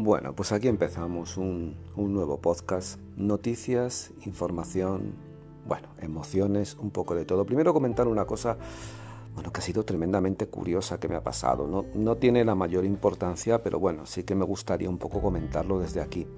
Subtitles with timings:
[0.00, 3.00] Bueno, pues aquí empezamos un, nuevo podcast.
[3.16, 5.12] Noticias, información,
[5.66, 7.44] bueno, emociones, un poco de todo.
[7.44, 8.56] Primero comentar una cosa,
[9.34, 11.66] bueno, que ha sido tremendamente curiosa que me ha pasado.
[11.66, 15.80] No, no tiene la mayor importancia, pero bueno, sí que me gustaría un poco comentarlo
[15.80, 16.28] desde aquí.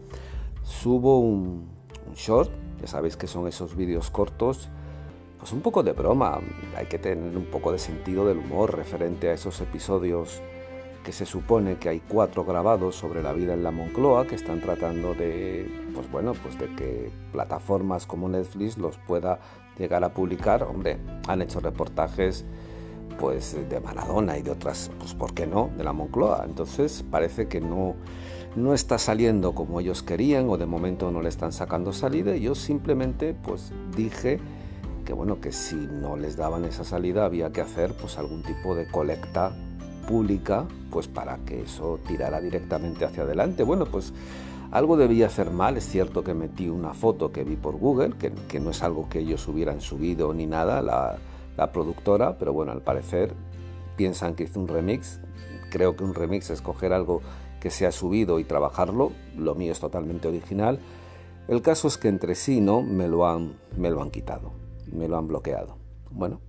[0.63, 1.69] Subo un,
[2.09, 2.51] un short,
[2.81, 4.71] ya sabéis que son esos vídeos cortos,
[5.39, 6.41] pues un poco de broma.
[6.79, 10.41] Hay que tener un poco de sentido del humor referente a esos episodios
[11.13, 15.15] se supone que hay cuatro grabados sobre la vida en la Moncloa que están tratando
[15.15, 19.39] de, pues bueno, pues de que plataformas como Netflix los pueda
[19.79, 20.63] llegar a publicar.
[20.63, 22.45] Hombre, han hecho reportajes
[23.19, 26.45] pues de Maradona y de otras, pues ¿por qué no?, de la Moncloa.
[26.47, 27.95] Entonces parece que no,
[28.57, 32.43] no está saliendo como ellos querían o de momento no le están sacando salida y
[32.43, 34.41] yo simplemente pues dije
[35.05, 38.75] que bueno, que si no les daban esa salida había que hacer pues algún tipo
[38.75, 39.53] de colecta
[40.11, 43.63] pública, pues para que eso tirara directamente hacia adelante.
[43.63, 44.13] Bueno, pues
[44.73, 48.61] algo debía hacer mal, es cierto que metí una foto que vi por Google, que,
[48.61, 51.19] no es algo que ellos hubieran subido ni nada, la,
[51.57, 53.35] la productora, pero bueno, al parecer
[53.97, 55.21] piensan que hice un remix.
[55.71, 57.21] Creo que un remix es coger algo
[57.61, 60.81] que se ha subido y trabajarlo, lo mío es totalmente original.
[61.47, 64.51] El caso es que entre sí no me lo han, me lo han quitado,
[64.93, 65.77] me lo han bloqueado.
[66.11, 66.41] Bueno,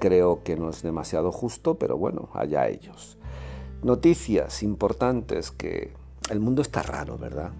[0.00, 3.18] Creo que no es demasiado justo, pero bueno, allá ellos.
[3.82, 5.92] Noticias importantes que
[6.30, 7.52] el mundo está raro, ¿verdad?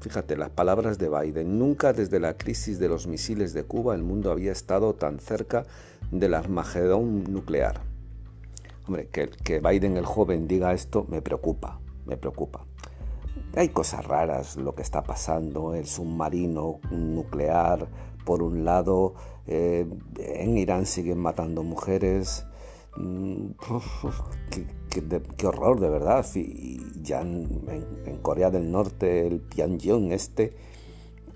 [0.00, 1.58] Fíjate, las palabras de Biden.
[1.58, 5.64] Nunca desde la crisis de los misiles de Cuba el mundo había estado tan cerca
[6.10, 7.80] del Armagedón nuclear.
[8.86, 12.66] Hombre, que, que Biden el joven diga esto me preocupa, me preocupa.
[13.56, 17.88] Hay cosas raras lo que está pasando, el submarino nuclear,
[18.26, 19.14] por un lado,
[19.46, 19.86] eh,
[20.18, 22.44] en Irán siguen matando mujeres.
[22.96, 23.52] Mm,
[24.90, 26.26] qué, horror, de verdad.
[26.34, 30.52] Y ya en, Corea del Norte, el Pyongyang este,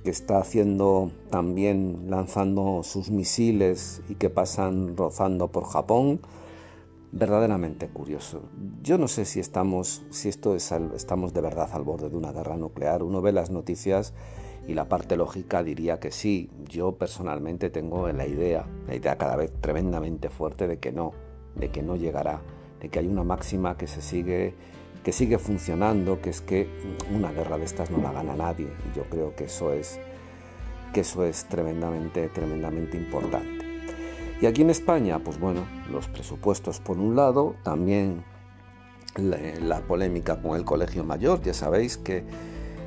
[0.03, 6.21] que está haciendo también lanzando sus misiles y que pasan rozando por Japón,
[7.13, 8.43] verdaderamente curioso.
[8.83, 12.33] Yo no sé si estamos, si esto es, estamos de verdad al borde de una
[12.33, 13.03] guerra nuclear.
[13.05, 14.13] Uno ve las noticias
[14.67, 16.51] y la parte lógica diría que sí.
[16.69, 21.13] Yo personalmente tengo la idea, la idea cada vez tremendamente fuerte de que no,
[21.55, 22.41] de que no llegará,
[22.81, 24.55] de que hay una máxima que se sigue
[25.03, 26.69] que sigue funcionando, que es que
[27.11, 29.99] una guerra de estas no la gana nadie y yo creo que eso es
[30.93, 33.65] que eso es tremendamente tremendamente importante.
[34.43, 38.25] Y aquí en España, pues bueno, los presupuestos por un lado, también
[39.17, 42.25] la, la polémica con el Colegio Mayor, ya sabéis que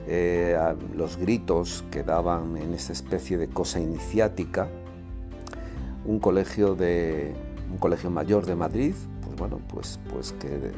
[0.07, 0.57] eh,
[0.95, 4.67] los gritos que daban en esa especie de cosa iniciática,
[6.05, 7.33] un colegio de
[7.71, 8.93] un colegio mayor de Madrid,
[9.23, 10.71] pues bueno, pues, pues que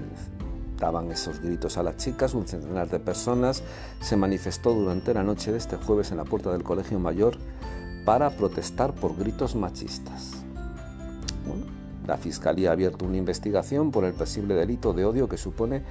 [0.79, 3.63] daban esos gritos a las chicas, un centenar de personas
[4.01, 7.37] se manifestó durante la noche de este jueves en la puerta del colegio mayor
[8.05, 10.43] para protestar por gritos machistas.
[12.07, 15.81] la Fiscalía ha abierto una investigación por el posible delito de odio que supone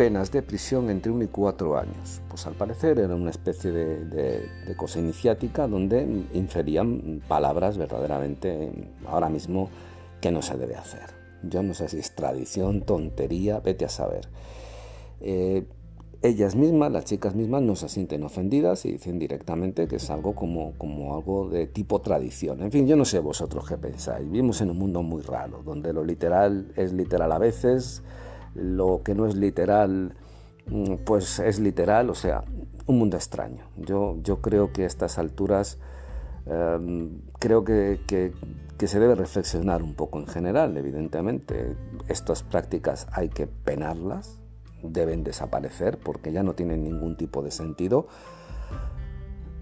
[0.00, 2.22] penas de prisión entre 1 y 4 años.
[2.30, 8.72] Pues al parecer era una especie de, cosa iniciática donde inferían palabras verdaderamente
[9.06, 9.68] ahora mismo
[10.22, 11.10] que no se debe hacer.
[11.42, 14.26] Yo no sé si es tradición, tontería, vete a saber.
[15.20, 15.66] Eh,
[16.22, 20.34] ellas mismas, las chicas mismas, no se sienten ofendidas y dicen directamente que es algo
[20.34, 22.62] como, como algo de tipo tradición.
[22.62, 24.24] En fin, yo no sé vosotros qué pensáis.
[24.24, 28.02] Vivimos en un mundo muy raro, donde lo literal es literal a veces,
[28.54, 30.14] lo que no es literal,
[30.66, 32.44] mm, pues es literal, o sea,
[32.86, 33.64] un mundo extraño.
[33.76, 35.78] Yo, yo creo que a estas alturas
[36.46, 38.32] em, creo que, que,
[38.86, 41.76] se debe reflexionar un poco en general, evidentemente.
[42.08, 44.40] Estas prácticas hay que penarlas,
[44.82, 48.06] deben desaparecer porque ya no tienen ningún tipo de sentido.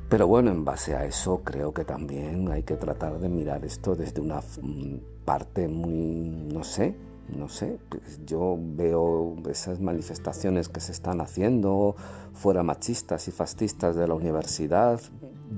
[0.08, 3.94] Pero bueno, en base a eso creo que también hay que tratar de mirar esto
[3.94, 6.96] desde una mm, parte muy, no sé,
[7.36, 11.96] no sé, pues yo veo esas manifestaciones que se están haciendo
[12.32, 15.00] fuera machistas y fascistas de la universidad.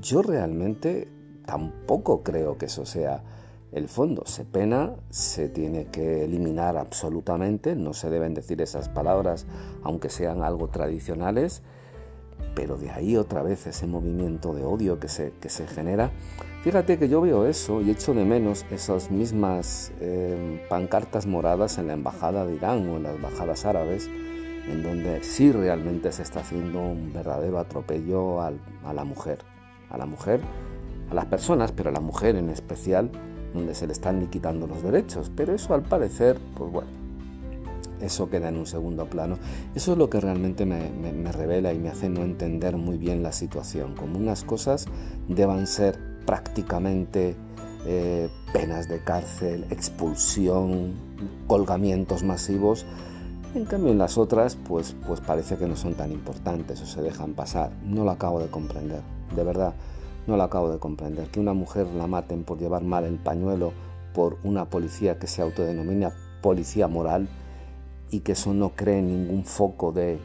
[0.01, 1.09] Yo realmente
[1.47, 3.23] tampoco creo que eso sea
[3.73, 4.25] el fondo.
[4.27, 9.47] Se pena, se tiene que eliminar absolutamente, no se deben decir esas palabras
[9.83, 11.63] aunque sean algo tradicionales,
[12.55, 16.11] pero de ahí otra vez ese movimiento de odio que se, que se genera
[16.63, 21.87] Fíjate que yo veo eso y echo de menos esas mismas eh, pancartas moradas en
[21.87, 24.09] la embajada de Irán o en las embajadas árabes,
[24.69, 28.53] en donde sí realmente se está haciendo un verdadero atropello a
[28.93, 29.39] la mujer,
[29.89, 30.43] a la mujer,
[31.11, 33.11] a las personas, pero a la mujer en especial,
[33.55, 35.33] donde se le están liquidando los derechos.
[35.35, 36.91] Pero eso al parecer, pues bueno,
[38.01, 39.39] eso queda en un segundo plano.
[39.75, 43.33] Eso es lo que realmente me, revela y me hace no entender muy bien la
[43.33, 44.87] situación, como unas cosas
[45.29, 47.37] deban ser prácticamente
[47.87, 50.95] eh, penas de cárcel, expulsión,
[51.47, 52.85] colgamientos masivos.
[53.55, 57.03] En cambio, en las otras, pues, pues parece que no son tan importantes o se
[57.03, 57.73] dejan pasar.
[57.85, 59.03] No lo acabo de comprender,
[59.35, 59.75] de verdad,
[60.27, 61.29] no lo acabo de comprender.
[61.29, 63.73] Que una mujer la maten por llevar mal el pañuelo
[64.15, 67.29] por una policía que se autodenomina policía moral
[68.11, 70.19] y que eso no cree ningún foco de,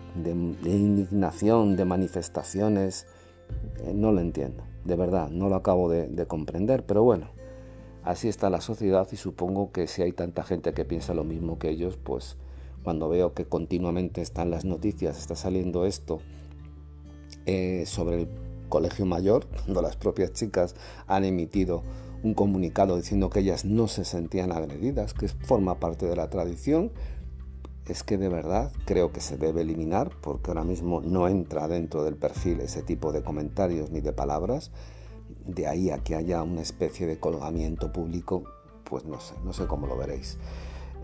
[0.64, 3.06] indignación, de manifestaciones,
[3.84, 7.30] eh, no lo entiendo, de verdad, no lo acabo de, comprender, pero bueno,
[8.04, 11.60] así está la sociedad y supongo que si hay tanta gente que piensa lo mismo
[11.60, 12.38] que ellos, pues
[12.84, 16.20] cuando veo que continuamente están las noticias, está saliendo esto
[17.46, 18.28] eh, sobre el
[18.70, 20.76] colegio mayor, cuando las propias chicas
[21.08, 21.84] han emitido
[22.24, 26.92] un comunicado diciendo que ellas no se sentían agredidas, que forma parte de la tradición,
[27.88, 32.04] es que de verdad creo que se debe eliminar porque ahora mismo no entra dentro
[32.04, 34.72] del perfil ese tipo de comentarios ni de palabras.
[35.46, 38.44] De ahí a que haya una especie de colgamiento público,
[38.84, 40.38] pues no sé, no sé cómo lo veréis.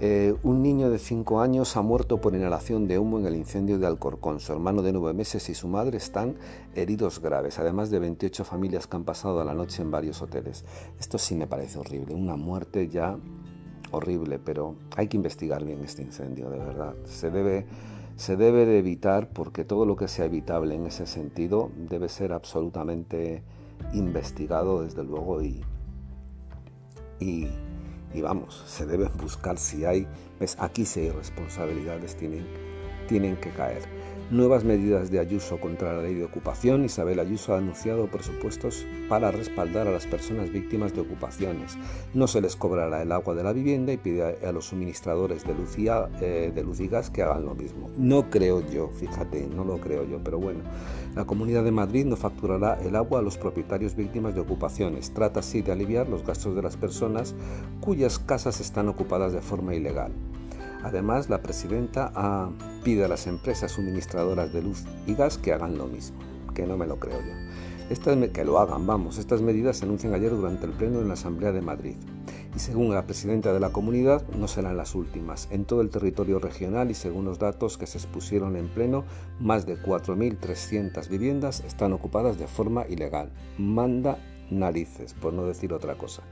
[0.03, 3.77] Eh, un niño de 5 años ha muerto por inhalación de humo en el incendio
[3.77, 4.39] de Alcorcón.
[4.39, 6.37] Su hermano de 9 meses y su madre están
[6.73, 10.65] heridos graves, además de 28 familias que han pasado la noche en varios hoteles.
[10.99, 13.19] Esto sí me parece horrible, una muerte ya
[13.91, 16.95] horrible, pero hay que investigar bien este incendio, de verdad.
[17.05, 17.65] Se debe,
[18.15, 22.33] se debe de evitar porque todo lo que sea evitable en ese sentido debe ser
[22.33, 23.43] absolutamente
[23.93, 25.61] investigado, desde luego, y,
[27.19, 30.07] y vamos, se deben buscar si hay,
[30.57, 32.45] aquí si hay responsabilidades tienen,
[33.07, 34.00] tienen que caer.
[34.31, 36.85] Nuevas medidas de Ayuso contra la ley de ocupación.
[36.85, 41.77] Isabel Ayuso ha anunciado presupuestos para respaldar a las personas víctimas de ocupaciones.
[42.13, 45.53] No se les cobrará el agua de la vivienda y pide a los suministradores de
[45.53, 47.89] luz, y, eh, de luz y gas que hagan lo mismo.
[47.97, 50.61] No creo yo, fíjate, no lo creo yo, pero bueno.
[51.13, 55.13] La Comunidad de Madrid no facturará el agua a los propietarios víctimas de ocupaciones.
[55.13, 57.35] Trata así de aliviar los gastos de las personas
[57.81, 60.13] cuyas casas están ocupadas de forma ilegal.
[60.83, 62.13] Además, la presidenta
[62.83, 66.19] pide a las empresas suministradoras de luz y gas que hagan lo mismo,
[66.53, 67.33] que no me lo creo yo.
[67.91, 69.17] Estas, que lo hagan, vamos.
[69.17, 71.95] Estas medidas se anuncian ayer durante el Pleno en la Asamblea de Madrid.
[72.55, 75.49] Y según la presidenta de la comunidad, no serán las últimas.
[75.51, 79.03] En todo el territorio regional y según los datos que se expusieron en Pleno,
[79.41, 83.29] más de 4.300 viviendas están ocupadas de forma ilegal.
[83.57, 84.17] Manda
[84.49, 86.23] narices, por no decir otra cosa.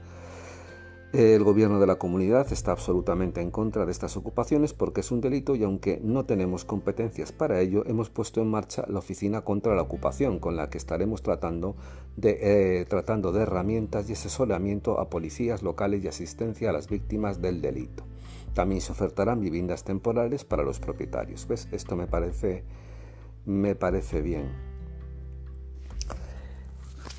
[1.12, 5.20] El gobierno de la comunidad está absolutamente en contra de estas ocupaciones porque es un
[5.20, 9.74] delito y aunque no tenemos competencias para ello, hemos puesto en marcha la Oficina contra
[9.74, 11.74] la Ocupación, con la que estaremos tratando
[12.16, 12.86] de, eh,
[13.40, 18.04] herramientas y asesoramiento a policías locales y asistencia a las víctimas del delito.
[18.54, 21.48] También se ofertarán viviendas temporales para los propietarios.
[21.48, 21.66] ¿Ves?
[21.72, 22.62] Esto me parece,
[23.46, 24.69] me parece bien.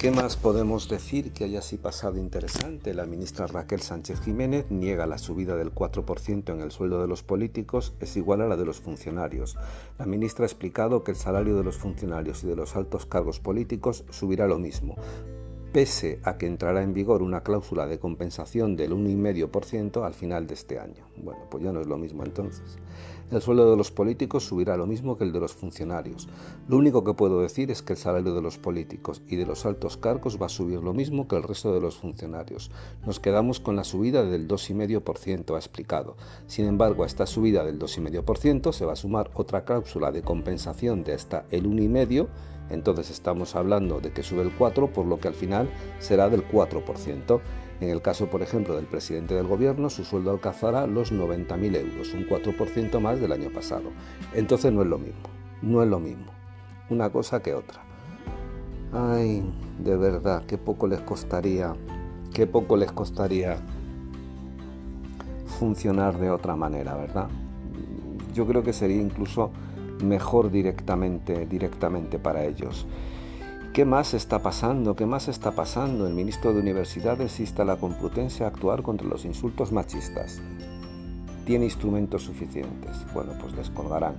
[0.01, 2.95] ¿Qué más podemos decir que haya así pasado interesante?
[2.95, 7.21] La ministra Raquel Sánchez Jiménez niega la subida del 4% en el sueldo de los
[7.21, 9.59] políticos es igual a la de los funcionarios.
[9.99, 13.39] La ministra ha explicado que el salario de los funcionarios y de los altos cargos
[13.39, 14.95] políticos subirá lo mismo,
[15.71, 20.53] pese a que entrará en vigor una cláusula de compensación del 1,5% al final de
[20.53, 21.05] este año.
[21.17, 22.77] Bueno, pues ya no es lo mismo entonces.
[23.31, 26.27] El sueldo de los políticos subirá lo mismo que el de los funcionarios.
[26.67, 29.65] Lo único que puedo decir es que el salario de los políticos y de los
[29.65, 32.71] altos cargos va a subir lo mismo que el resto de los funcionarios.
[33.05, 36.17] Nos quedamos con la subida del 2,5%, ha explicado.
[36.47, 41.05] Sin embargo, a esta subida del 2,5% se va a sumar otra cláusula de compensación
[41.05, 42.27] de hasta el 1,5%,
[42.71, 46.47] entonces estamos hablando de que sube el 4, por lo que al final será del
[46.47, 47.41] 4%.
[47.81, 52.13] En el caso, por ejemplo, del presidente del gobierno, su sueldo alcanzará los 90.000 euros,
[52.13, 53.89] un 4% más del año pasado.
[54.33, 55.29] Entonces no es lo mismo,
[55.61, 56.31] no es lo mismo.
[56.89, 57.81] Una cosa que otra.
[58.93, 59.43] Ay,
[59.79, 61.73] de verdad, qué poco les costaría,
[62.33, 63.57] qué poco les costaría
[65.59, 67.29] funcionar de otra manera, ¿verdad?
[68.33, 69.51] Yo creo que sería incluso
[70.03, 72.85] mejor directamente, directamente para ellos.
[73.73, 74.97] ¿Qué más está pasando?
[74.97, 76.05] ¿Qué más está pasando?
[76.05, 80.41] El ministro de Universidades insta a la Complutense a actuar contra los insultos machistas.
[81.45, 83.05] ¿Tiene instrumentos suficientes?
[83.13, 84.15] Bueno, pues les colgarán.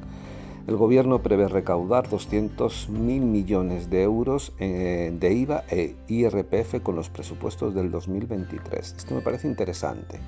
[0.66, 7.10] El gobierno prevé recaudar 200.000 millones de euros eh, de IVA e IRPF con los
[7.10, 8.94] presupuestos del 2023.
[8.96, 10.20] Esto me parece interesante.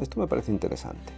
[0.00, 1.12] Esto me parece interesante.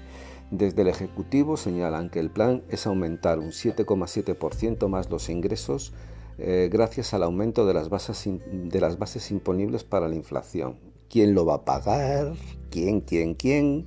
[0.50, 5.92] Desde el Ejecutivo señalan que el plan es aumentar un 7,7% más los ingresos
[6.36, 10.78] eh, gracias al aumento de las, bases, de las bases imponibles para la inflación.
[11.08, 12.34] ¿Quién lo va a pagar?
[12.70, 13.86] ¿Quién, quién, quién?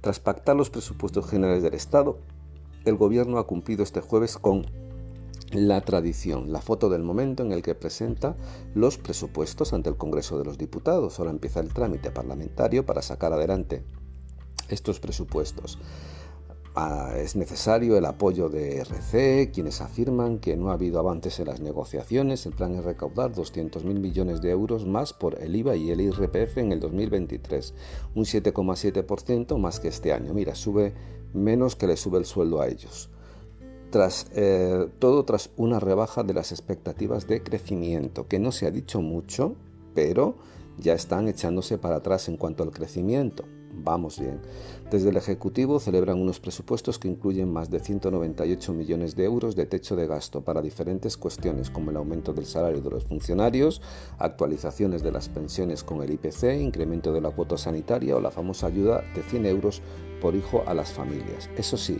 [0.00, 2.18] Tras pactar los presupuestos generales del Estado,
[2.84, 4.66] el Gobierno ha cumplido este jueves con
[5.52, 8.36] la tradición, la foto del momento en el que presenta
[8.74, 11.18] los presupuestos ante el Congreso de los Diputados.
[11.18, 13.84] Ahora empieza el trámite parlamentario para sacar adelante
[14.68, 15.78] estos presupuestos.
[16.78, 21.46] Ah, es necesario el apoyo de RC, quienes afirman que no ha habido avances en
[21.46, 22.44] las negociaciones.
[22.44, 26.58] El plan es recaudar 200.000 millones de euros más por el IVA y el IRPF
[26.58, 27.72] en el 2023,
[28.14, 30.34] un 7,7% más que este año.
[30.34, 30.92] Mira, sube
[31.32, 33.08] menos que le sube el sueldo a ellos.
[34.34, 39.00] Eh, todo tras una rebaja de las expectativas de crecimiento, que no se ha dicho
[39.00, 39.56] mucho,
[39.94, 40.36] pero
[40.76, 43.44] ya están echándose para atrás en cuanto al crecimiento
[43.76, 44.40] vamos bien.
[44.90, 49.66] Desde el Ejecutivo celebran unos presupuestos que incluyen más de 198 millones de euros de
[49.66, 53.82] techo de gasto para diferentes cuestiones como el aumento del salario de los funcionarios,
[54.18, 58.68] actualizaciones de las pensiones con el IPC, incremento de la cuota sanitaria o la famosa
[58.68, 59.82] ayuda de 100 euros
[60.20, 61.50] por hijo a las familias.
[61.56, 61.98] Eso sí,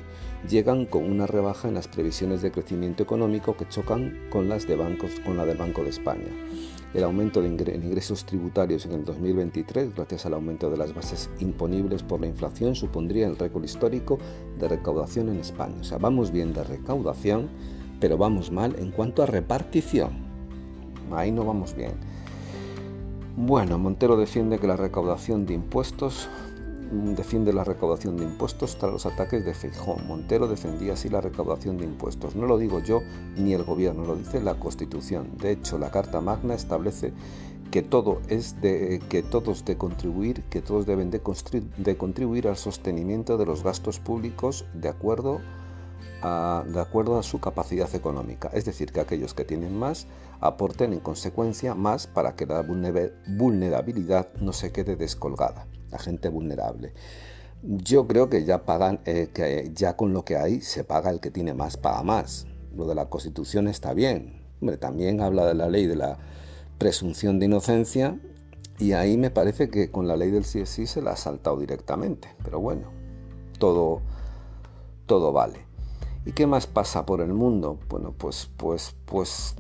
[0.49, 4.77] llegan con una rebaja en las previsiones de crecimiento económico que chocan con las de
[4.77, 6.31] bancos, con la del Banco de España.
[6.97, 12.03] El aumento de ingresos tributarios en el 2023, gracias al aumento de las bases imponibles
[12.03, 14.19] por la inflación, supondría el récord histórico
[14.59, 15.77] de recaudación en España.
[15.79, 17.51] O sea, vamos bien de recaudación,
[18.01, 20.09] pero vamos mal en cuanto a repartición.
[21.13, 21.93] Ahí no vamos bien.
[23.37, 26.31] Bueno, Montero defiende que la recaudación de impuestos
[26.91, 30.07] defiende la recaudación de impuestos tras los ataques de Feijón.
[30.07, 32.37] Montero defendía así la recaudación de impuestos.
[32.37, 33.01] No lo digo yo
[33.37, 35.37] ni el gobierno, lo dice la Constitución.
[35.39, 37.13] De hecho, la Carta Magna establece
[37.71, 41.21] que todo es de que todos de contribuir, que todos deben de,
[41.77, 45.41] de contribuir al sostenimiento de los gastos públicos de acuerdo
[46.23, 48.49] a, de acuerdo a su capacidad económica.
[48.53, 50.07] Es decir, que aquellos que tienen más
[50.41, 56.93] aporten en consecuencia más para que la vulnerabilidad no se quede descolgada la gente vulnerable.
[57.63, 61.21] Yo creo que ya pagan, eh, que ya con lo que hay se paga el
[61.21, 62.47] que tiene más, paga más.
[62.75, 64.43] Lo de la Constitución está bien.
[64.61, 66.19] Hombre, también habla de la ley de la
[66.79, 68.19] presunción de inocencia
[68.79, 72.29] y ahí me parece que con la ley del sí se la ha saltado directamente.
[72.45, 72.89] Pero bueno,
[73.59, 74.03] todo,
[75.07, 75.67] todo vale.
[76.27, 77.79] ¿Y qué más pasa por el mundo?
[77.89, 79.55] Bueno, pues, pues, pues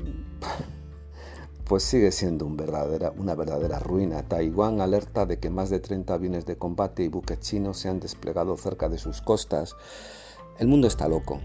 [1.68, 4.22] pues sigue siendo una verdadera ruina.
[4.22, 7.98] Taiwán alerta de que más de 30 aviones de combate y buques chinos se han
[7.98, 9.74] desplegado cerca de sus costas.
[10.60, 11.40] El mundo está loco.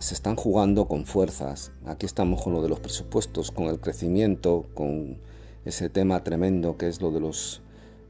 [0.00, 1.70] Se están jugando con fuerzas.
[1.86, 5.18] Aquí estamos con lo de los presupuestos, con el crecimiento, con
[5.64, 7.62] ese tema tremendo que es lo de los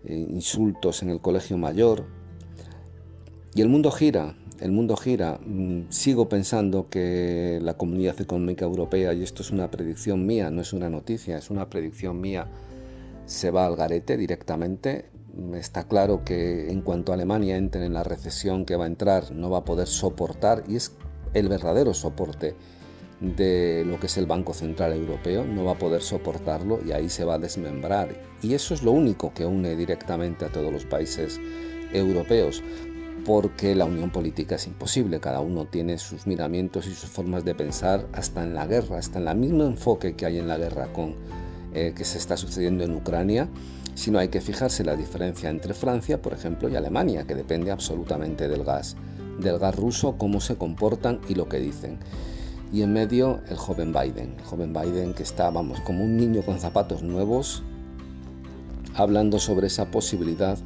[0.04, 2.06] eh, insultos en el colegio mayor.
[3.54, 5.38] Y el mundo gira, el mundo gira.
[5.44, 10.60] Mm, sigo pensando que la Comunidad Económica Europea, y esto es una predicción mía, no
[10.60, 12.46] es una noticia, es una predicción mía,
[13.26, 15.06] se va al garete directamente.
[15.54, 19.48] Está claro que en cuanto Alemania entre en la recesión que va a entrar, no
[19.48, 20.92] va a poder soportar, y es
[21.32, 22.56] el verdadero soporte
[23.20, 27.08] de lo que es el Banco Central Europeo, no va a poder soportarlo y ahí
[27.08, 28.08] se va a desmembrar.
[28.42, 31.38] Y eso es lo único que une directamente a todos los países
[31.92, 32.62] europeos
[33.24, 37.54] porque la unión política es imposible, cada uno tiene sus miramientos y sus formas de
[37.54, 40.92] pensar, hasta en la guerra, hasta en el mismo enfoque que hay en la guerra
[40.92, 41.14] con,
[41.74, 43.48] eh, que se está sucediendo en Ucrania,
[43.94, 48.48] sino hay que fijarse la diferencia entre Francia, por ejemplo, y Alemania, que depende absolutamente
[48.48, 48.96] del gas,
[49.38, 51.98] del gas ruso, cómo se comportan y lo que dicen.
[52.72, 56.42] Y en medio el joven Biden, el joven Biden que está, vamos, como un niño
[56.42, 57.62] con zapatos nuevos,
[58.94, 60.58] hablando sobre esa posibilidad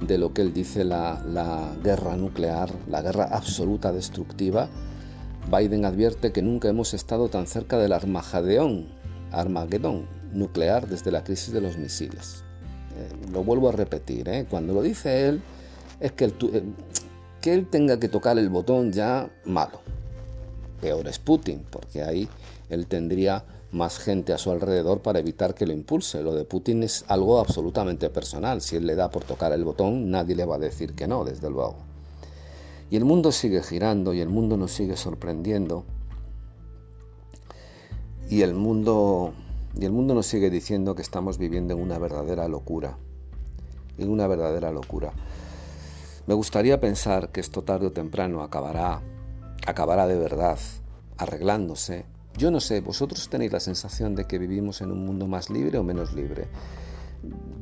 [0.00, 4.68] de lo que él dice la, guerra nuclear, la guerra absoluta destructiva,
[5.50, 8.88] Biden advierte que nunca hemos estado tan cerca del Armagedón,
[9.30, 12.44] Armagedón nuclear desde la crisis de los misiles.
[12.96, 14.46] Eh, lo vuelvo a repetir, ¿eh?
[14.48, 15.40] cuando lo dice él,
[16.00, 16.62] es que, eh,
[17.40, 19.80] que él tenga que tocar el botón ya malo.
[20.80, 22.28] Peor es Putin, porque ahí
[22.68, 23.44] él tendría
[23.76, 26.22] más gente a su alrededor para evitar que lo impulse.
[26.22, 28.60] Lo de Putin es algo absolutamente personal.
[28.60, 31.24] Si él le da por tocar el botón, nadie le va a decir que no,
[31.24, 31.76] desde luego.
[32.90, 35.84] Y el mundo sigue girando y el mundo nos sigue sorprendiendo.
[38.28, 39.32] Y el mundo
[39.78, 42.96] y el mundo nos sigue diciendo que estamos viviendo en una verdadera locura.
[43.98, 45.12] En una verdadera locura.
[46.26, 49.02] Me gustaría pensar que esto tarde o temprano acabará,
[49.66, 50.58] acabará de verdad
[51.18, 52.04] arreglándose
[52.36, 55.78] yo no sé, vosotros tenéis la sensación de que vivimos en un mundo más libre
[55.78, 56.48] o menos libre.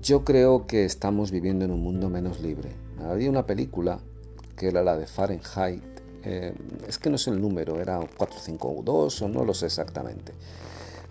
[0.03, 2.71] Yo creo que estamos viviendo en un mundo menos libre.
[3.09, 4.01] Había una película
[4.57, 5.83] que era la de Fahrenheit,
[6.25, 6.55] eh,
[6.89, 10.33] es que no sé el número, era 452 o no lo sé exactamente.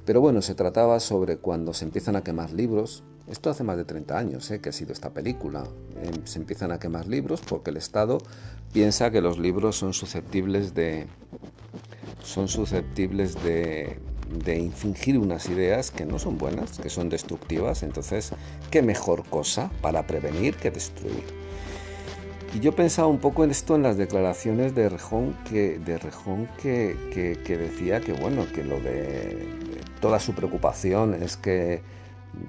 [0.05, 3.85] Pero bueno, se trataba sobre cuando se empiezan a quemar libros Esto hace más de
[3.85, 4.59] 30 años ¿eh?
[4.59, 5.63] que ha sido esta película.
[6.01, 8.17] Em, se empiezan a quemar libros porque el Estado
[8.71, 11.07] piensa que los libros son susceptibles de
[12.23, 13.99] son susceptibles de,
[14.45, 17.83] de infringir unas ideas que no son buenas, que son destructivas.
[17.83, 18.31] Entonces,
[18.71, 21.43] ¿qué mejor cosa para prevenir que destruir?
[22.53, 26.47] Y yo pensaba un poco en esto en las declaraciones de Rejón, que, de Rejón
[26.61, 26.95] que,
[27.43, 29.47] que, decía que, bueno, que lo de,
[29.99, 31.81] toda su preocupación es que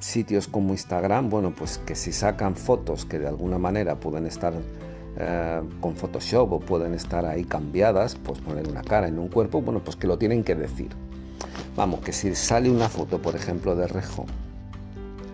[0.00, 4.54] sitios como Instagram, bueno, pues que si sacan fotos que de alguna manera pueden estar
[5.16, 9.60] eh, con Photoshop o pueden estar ahí cambiadas, pues poner una cara en un cuerpo,
[9.60, 10.90] bueno, pues que lo tienen que decir.
[11.76, 14.26] Vamos, que si sale una foto, por ejemplo, de Rejón,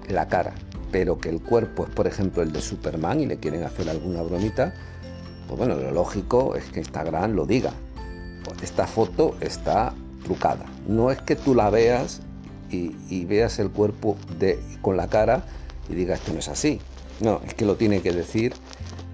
[0.08, 0.54] la cara,
[0.90, 4.22] pero que el cuerpo es, por ejemplo, el de Superman y le quieren hacer alguna
[4.22, 4.74] bromita,
[5.46, 7.72] pues bueno, lo lógico es que Instagram lo diga.
[8.44, 9.92] Pues esta foto está
[10.24, 10.66] trucada.
[10.86, 12.22] No es que tú la veas
[12.70, 14.16] y, veas el cuerpo
[14.82, 15.44] con la cara
[15.88, 16.80] y digas que no es así.
[17.20, 18.54] No, es que lo tiene que decir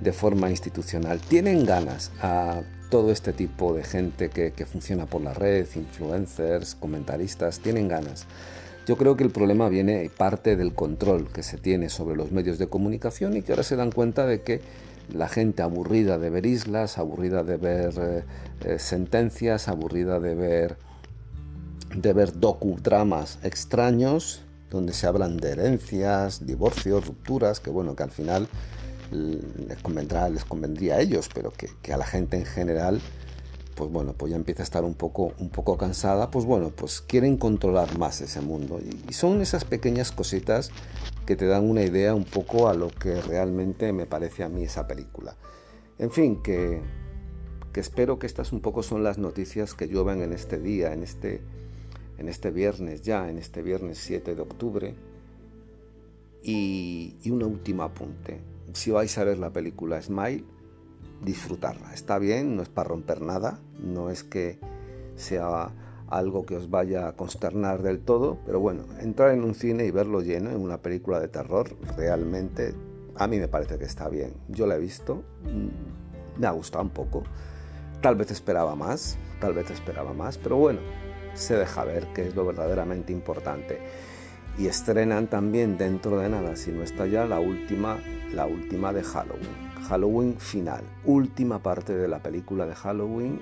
[0.00, 1.20] de forma institucional.
[1.20, 6.76] Tienen ganas a todo este tipo de gente que, que funciona por la red, influencers,
[6.76, 8.26] comentaristas, tienen ganas
[8.86, 12.56] yo creo que el problema viene parte del control que se tiene sobre los medios
[12.58, 14.60] de comunicación y que ahora se dan cuenta de que
[15.12, 18.22] la gente aburrida de ver islas, aburrida de ver eh,
[18.64, 20.76] eh, sentencias, aburrida de ver
[21.94, 28.10] de ver docudramas extraños donde se hablan de herencias, divorcios, rupturas, que bueno, que al
[28.10, 28.48] final
[29.10, 33.00] les convendrá, les convendría a ellos, pero que, que a la gente en general
[33.76, 37.02] pues bueno, pues ya empieza a estar un poco, un poco cansada, pues bueno, pues
[37.02, 38.80] quieren controlar más ese mundo.
[38.80, 40.70] Y, son esas pequeñas cositas
[41.26, 44.64] que te dan una idea un poco a lo que realmente me parece a mí
[44.64, 45.36] esa película.
[45.98, 46.80] En fin, que,
[47.72, 51.02] que espero que estas un poco son las noticias que llueven en este día, en
[51.02, 51.42] este,
[52.18, 54.94] en este viernes ya, en este viernes 7 de octubre.
[56.42, 58.40] Y, y un último apunte.
[58.72, 60.44] Si vais a ver la película Smile,
[61.22, 61.92] disfrutarla.
[61.94, 64.58] Está bien, no es para romper nada, no es que
[65.16, 65.72] sea
[66.08, 69.90] algo que os vaya a consternar del todo, pero bueno, entrar en un cine y
[69.90, 72.74] verlo lleno en una película de terror realmente
[73.16, 74.34] a mí me parece que está bien.
[74.48, 77.22] Yo la he visto, mm, me ha gustado un poco.
[78.00, 80.80] Tal vez esperaba más, tal vez esperaba más, pero bueno,
[81.36, 83.78] se deja ver que es lo verdaderamente importante.
[84.58, 87.98] Y estrenan también dentro de nada, si no está ya, la última,
[88.32, 89.66] la última de Halloween.
[89.88, 93.40] Halloween final, última parte de la película de Halloween,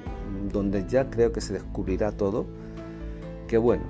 [0.53, 2.47] donde ya creo que se descubrirá todo.
[3.47, 3.85] Que bueno,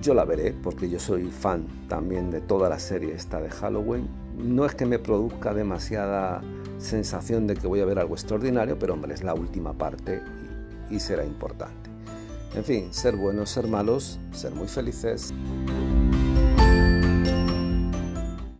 [0.00, 4.08] yo la veré porque yo soy fan también de toda la serie esta de Halloween.
[4.38, 6.40] No es que me produzca demasiada
[6.78, 10.22] sensación de que voy a ver algo extraordinario, pero hombre, es la última parte
[10.90, 11.89] y, y será importante.
[12.54, 15.32] En fin, ser buenos, ser malos, ser muy felices.